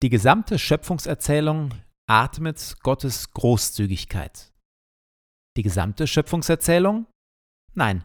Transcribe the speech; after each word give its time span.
Die 0.00 0.10
gesamte 0.10 0.60
Schöpfungserzählung 0.60 1.74
atmet 2.06 2.76
Gottes 2.84 3.30
Großzügigkeit. 3.32 4.52
Die 5.56 5.62
gesamte 5.62 6.06
Schöpfungserzählung? 6.06 7.06
Nein, 7.74 8.04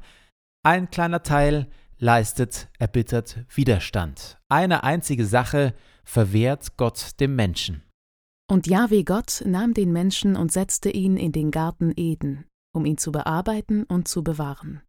ein 0.66 0.90
kleiner 0.90 1.22
Teil 1.22 1.70
leistet 2.00 2.68
erbittert 2.80 3.46
Widerstand. 3.54 4.40
Eine 4.50 4.84
einzige 4.84 5.26
Sache 5.26 5.76
verwehrt 6.04 6.78
Gott 6.78 7.20
dem 7.20 7.36
Menschen. 7.36 7.84
Und 8.50 8.66
Jahwe 8.66 9.04
Gott 9.04 9.44
nahm 9.46 9.76
den 9.76 9.94
Menschen 9.94 10.36
und 10.36 10.52
setzte 10.52 10.90
ihn 10.90 11.16
in 11.16 11.32
den 11.32 11.52
Garten 11.52 11.94
Eden, 11.96 12.46
um 12.76 12.86
ihn 12.86 12.98
zu 12.98 13.12
bearbeiten 13.12 13.84
und 13.84 14.08
zu 14.08 14.24
bewahren. 14.24 14.82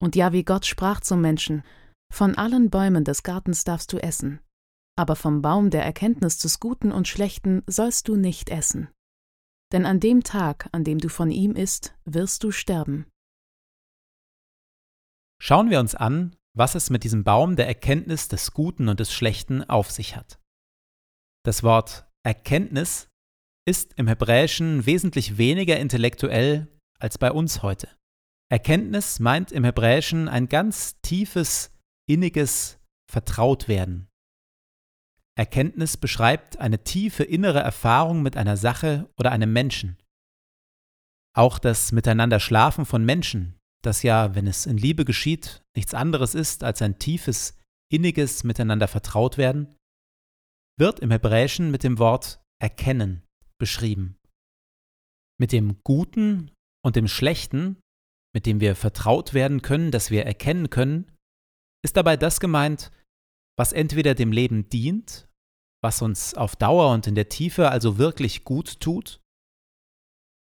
Und 0.00 0.16
Jahwe 0.16 0.42
Gott 0.42 0.64
sprach 0.64 1.00
zum 1.00 1.20
Menschen: 1.20 1.64
Von 2.10 2.34
allen 2.34 2.70
Bäumen 2.70 3.04
des 3.04 3.22
Gartens 3.22 3.64
darfst 3.64 3.92
du 3.92 3.98
essen, 3.98 4.40
aber 4.98 5.16
vom 5.16 5.42
Baum 5.42 5.70
der 5.70 5.84
Erkenntnis 5.84 6.38
des 6.38 6.58
Guten 6.58 6.90
und 6.90 7.06
Schlechten 7.06 7.62
sollst 7.66 8.08
du 8.08 8.16
nicht 8.16 8.50
essen. 8.50 8.88
Denn 9.72 9.86
an 9.86 10.00
dem 10.00 10.24
Tag, 10.24 10.68
an 10.72 10.82
dem 10.82 10.98
du 10.98 11.08
von 11.08 11.30
ihm 11.30 11.54
isst, 11.54 11.94
wirst 12.04 12.42
du 12.42 12.50
sterben. 12.50 13.06
Schauen 15.40 15.70
wir 15.70 15.78
uns 15.78 15.94
an, 15.94 16.34
was 16.56 16.74
es 16.74 16.90
mit 16.90 17.04
diesem 17.04 17.22
Baum 17.22 17.54
der 17.54 17.68
Erkenntnis 17.68 18.26
des 18.26 18.52
Guten 18.52 18.88
und 18.88 18.98
des 18.98 19.12
Schlechten 19.12 19.62
auf 19.62 19.90
sich 19.90 20.16
hat. 20.16 20.40
Das 21.44 21.62
Wort 21.62 22.08
Erkenntnis 22.24 23.08
ist 23.66 23.94
im 23.94 24.08
Hebräischen 24.08 24.84
wesentlich 24.84 25.38
weniger 25.38 25.78
intellektuell 25.78 26.66
als 26.98 27.18
bei 27.18 27.30
uns 27.30 27.62
heute. 27.62 27.88
Erkenntnis 28.50 29.20
meint 29.20 29.52
im 29.52 29.62
Hebräischen 29.62 30.28
ein 30.28 30.48
ganz 30.48 31.00
tiefes, 31.02 31.70
inniges 32.08 32.80
Vertrautwerden. 33.08 34.08
Erkenntnis 35.38 35.96
beschreibt 35.96 36.58
eine 36.58 36.82
tiefe 36.82 37.22
innere 37.22 37.60
Erfahrung 37.60 38.22
mit 38.22 38.36
einer 38.36 38.56
Sache 38.56 39.08
oder 39.16 39.30
einem 39.30 39.52
Menschen. 39.52 39.96
Auch 41.32 41.60
das 41.60 41.92
Miteinander 41.92 42.40
Schlafen 42.40 42.84
von 42.84 43.04
Menschen, 43.04 43.56
das 43.84 44.02
ja, 44.02 44.34
wenn 44.34 44.48
es 44.48 44.66
in 44.66 44.76
Liebe 44.76 45.04
geschieht, 45.04 45.62
nichts 45.76 45.94
anderes 45.94 46.34
ist 46.34 46.64
als 46.64 46.82
ein 46.82 46.98
tiefes, 46.98 47.56
inniges 47.88 48.42
Miteinander 48.42 48.88
vertraut 48.88 49.38
werden, 49.38 49.76
wird 50.76 50.98
im 50.98 51.12
Hebräischen 51.12 51.70
mit 51.70 51.84
dem 51.84 52.00
Wort 52.00 52.42
erkennen 52.60 53.22
beschrieben. 53.60 54.16
Mit 55.40 55.52
dem 55.52 55.80
Guten 55.84 56.50
und 56.84 56.96
dem 56.96 57.06
Schlechten, 57.06 57.80
mit 58.34 58.44
dem 58.44 58.58
wir 58.58 58.74
vertraut 58.74 59.34
werden 59.34 59.62
können, 59.62 59.92
das 59.92 60.10
wir 60.10 60.26
erkennen 60.26 60.68
können, 60.68 61.12
ist 61.84 61.96
dabei 61.96 62.16
das 62.16 62.40
gemeint, 62.40 62.90
was 63.56 63.72
entweder 63.72 64.16
dem 64.16 64.32
Leben 64.32 64.68
dient 64.68 65.27
was 65.80 66.02
uns 66.02 66.34
auf 66.34 66.56
Dauer 66.56 66.92
und 66.92 67.06
in 67.06 67.14
der 67.14 67.28
Tiefe 67.28 67.70
also 67.70 67.98
wirklich 67.98 68.44
gut 68.44 68.80
tut, 68.80 69.20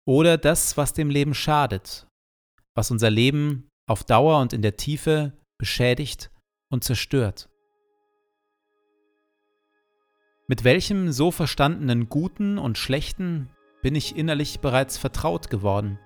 oder 0.05 0.37
das, 0.37 0.76
was 0.76 0.93
dem 0.93 1.11
Leben 1.11 1.34
schadet, 1.34 2.08
was 2.75 2.90
unser 2.90 3.11
Leben 3.11 3.69
auf 3.87 4.05
Dauer 4.05 4.40
und 4.40 4.52
in 4.52 4.62
der 4.62 4.76
Tiefe 4.76 5.32
beschädigt 5.58 6.31
und 6.70 6.82
zerstört. 6.82 7.49
Mit 10.49 10.64
welchem 10.64 11.12
so 11.12 11.31
verstandenen 11.31 12.08
Guten 12.08 12.58
und 12.58 12.78
Schlechten 12.78 13.49
bin 13.81 13.94
ich 13.94 14.17
innerlich 14.17 14.61
bereits 14.61 14.99
vertraut 14.99 15.50
geworden? 15.50 15.99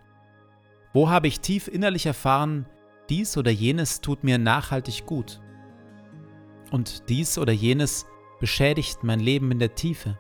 Wo 0.93 1.09
habe 1.09 1.27
ich 1.27 1.41
tief 1.41 1.69
innerlich 1.69 2.07
erfahren, 2.07 2.67
dies 3.09 3.37
oder 3.37 3.51
jenes 3.51 4.01
tut 4.03 4.25
mir 4.25 4.39
nachhaltig 4.39 5.07
gut? 5.07 5.41
Und 6.71 7.09
dies 7.09 7.39
oder 7.39 7.53
jenes 7.53 8.07
beschädigt 8.39 9.03
mein 9.03 9.21
Leben 9.21 9.51
in 9.51 9.59
der 9.59 9.75
Tiefe? 9.75 10.19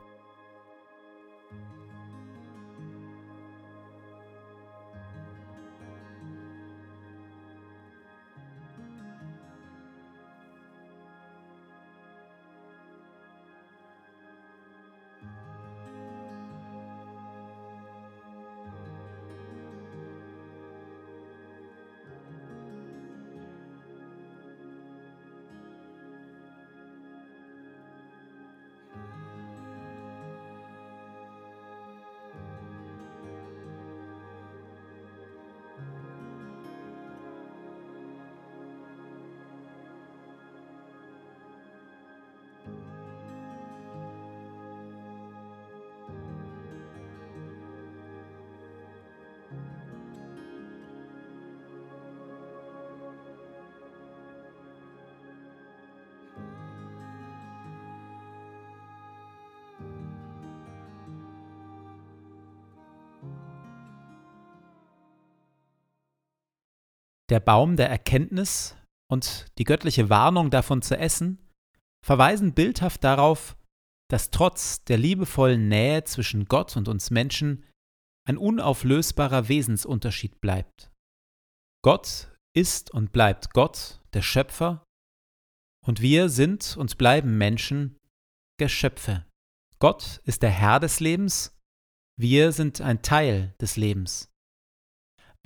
Der 67.29 67.41
Baum 67.41 67.77
der 67.77 67.89
Erkenntnis 67.89 68.77
und 69.11 69.47
die 69.59 69.65
göttliche 69.65 70.11
Warnung 70.11 70.51
davon 70.51 70.83
zu 70.83 70.97
essen 70.97 71.43
verweisen 72.05 72.55
bildhaft 72.55 73.03
darauf, 73.03 73.57
dass 74.09 74.31
trotz 74.31 74.85
der 74.85 74.97
liebevollen 74.97 75.69
Nähe 75.69 76.05
zwischen 76.05 76.45
Gott 76.45 76.77
und 76.77 76.87
uns 76.87 77.11
Menschen 77.11 77.65
ein 78.29 78.39
unauflösbarer 78.39 79.49
Wesensunterschied 79.49 80.41
bleibt. 80.41 80.93
Gott 81.83 82.33
ist 82.57 82.93
und 82.93 83.13
bleibt 83.13 83.53
Gott, 83.53 84.01
der 84.15 84.23
Schöpfer, 84.23 84.85
und 85.85 86.01
wir 86.01 86.29
sind 86.29 86.77
und 86.77 86.99
bleiben 86.99 87.39
Menschen, 87.39 87.99
Geschöpfe. 88.59 89.27
Gott 89.79 90.21
ist 90.25 90.43
der 90.43 90.51
Herr 90.51 90.81
des 90.81 91.01
Lebens, 91.01 91.57
wir 92.19 92.53
sind 92.53 92.81
ein 92.81 93.03
Teil 93.03 93.55
des 93.61 93.77
Lebens. 93.77 94.33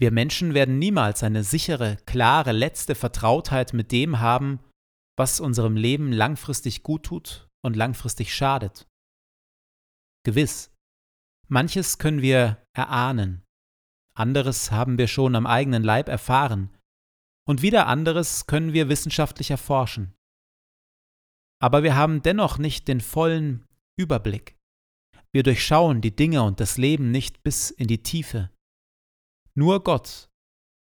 Wir 0.00 0.10
Menschen 0.10 0.54
werden 0.54 0.78
niemals 0.78 1.22
eine 1.22 1.44
sichere, 1.44 1.98
klare, 2.06 2.52
letzte 2.52 2.94
Vertrautheit 2.94 3.74
mit 3.74 3.92
dem 3.92 4.18
haben, 4.18 4.58
was 5.18 5.40
unserem 5.40 5.76
Leben 5.76 6.10
langfristig 6.10 6.82
gut 6.82 7.04
tut 7.04 7.48
und 7.62 7.76
langfristig 7.76 8.34
schadet. 8.34 8.88
Gewiss, 10.24 10.74
manches 11.48 11.98
können 11.98 12.22
wir 12.22 12.62
erahnen, 12.72 13.42
anderes 14.14 14.70
haben 14.70 14.96
wir 14.96 15.06
schon 15.06 15.36
am 15.36 15.46
eigenen 15.46 15.82
Leib 15.82 16.08
erfahren, 16.08 16.74
und 17.46 17.60
wieder 17.60 17.86
anderes 17.86 18.46
können 18.46 18.72
wir 18.72 18.88
wissenschaftlich 18.88 19.50
erforschen. 19.50 20.14
Aber 21.62 21.82
wir 21.82 21.94
haben 21.94 22.22
dennoch 22.22 22.56
nicht 22.56 22.88
den 22.88 23.02
vollen 23.02 23.66
Überblick. 23.98 24.56
Wir 25.30 25.42
durchschauen 25.42 26.00
die 26.00 26.16
Dinge 26.16 26.42
und 26.42 26.58
das 26.58 26.78
Leben 26.78 27.10
nicht 27.10 27.42
bis 27.42 27.70
in 27.70 27.86
die 27.86 28.02
Tiefe. 28.02 28.50
Nur 29.54 29.82
Gott, 29.82 30.30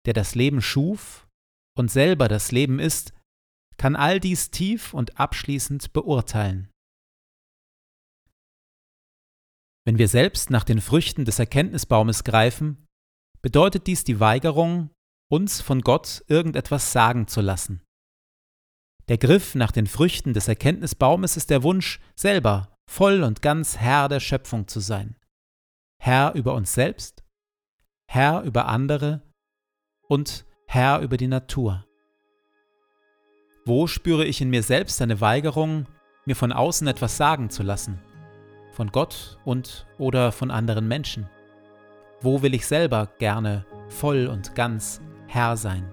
der 0.07 0.15
das 0.15 0.35
Leben 0.35 0.63
schuf 0.63 1.29
und 1.77 1.91
selber 1.91 2.29
das 2.29 2.53
Leben 2.53 2.79
ist, 2.79 3.13
kann 3.77 3.97
all 3.97 4.21
dies 4.21 4.51
tief 4.51 4.95
und 4.95 5.19
abschließend 5.21 5.93
beurteilen. 5.93 6.71
Wenn 9.87 9.99
wir 9.99 10.09
selbst 10.09 10.51
nach 10.51 10.65
den 10.65 10.81
Früchten 10.81 11.25
des 11.25 11.39
Erkenntnisbaumes 11.39 12.25
greifen, 12.25 12.87
bedeutet 13.43 13.87
dies 13.87 14.03
die 14.03 14.19
Weigerung, 14.19 14.91
uns 15.31 15.61
von 15.61 15.83
Gott 15.83 16.25
irgendetwas 16.27 16.93
sagen 16.93 17.29
zu 17.29 17.41
lassen. 17.41 17.83
Der 19.09 19.19
Griff 19.19 19.55
nach 19.55 19.71
den 19.71 19.87
Früchten 19.87 20.33
des 20.33 20.49
Erkenntnisbaumes 20.49 21.37
ist 21.37 21.51
der 21.51 21.63
Wunsch, 21.63 22.01
selber 22.17 22.75
voll 22.91 23.23
und 23.23 23.43
ganz 23.43 23.77
Herr 23.77 24.09
der 24.09 24.21
Schöpfung 24.21 24.67
zu 24.67 24.81
sein. 24.81 25.17
Herr 26.03 26.35
über 26.35 26.55
uns 26.55 26.75
selbst 26.75 27.26
Herr 28.09 28.43
über 28.43 28.67
andere 28.67 29.23
und 30.09 30.47
Herr 30.67 31.01
über 31.01 31.17
die 31.17 31.27
Natur. 31.27 31.85
Wo 33.65 33.87
spüre 33.87 34.25
ich 34.25 34.41
in 34.41 34.49
mir 34.49 34.63
selbst 34.63 35.03
eine 35.03 35.21
Weigerung, 35.21 35.87
mir 36.25 36.37
von 36.37 36.53
außen 36.53 36.87
etwas 36.87 37.17
sagen 37.17 37.51
zu 37.51 37.63
lassen? 37.63 38.01
Von 38.73 38.93
Gott 38.93 39.39
und 39.45 39.87
oder 39.99 40.33
von 40.33 40.51
anderen 40.51 40.87
Menschen? 40.87 41.29
Wo 42.21 42.43
will 42.43 42.55
ich 42.55 42.67
selber 42.67 43.09
gerne 43.19 43.67
voll 43.89 44.27
und 44.27 44.55
ganz 44.55 45.01
Herr 45.27 45.57
sein? 45.57 45.93